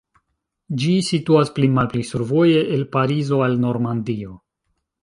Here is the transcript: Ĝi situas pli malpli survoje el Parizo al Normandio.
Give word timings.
Ĝi 0.83 0.93
situas 1.09 1.51
pli 1.57 1.69
malpli 1.75 2.07
survoje 2.13 2.65
el 2.79 2.85
Parizo 2.97 3.45
al 3.51 3.61
Normandio. 3.69 4.37